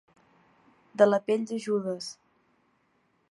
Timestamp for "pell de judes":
1.27-2.09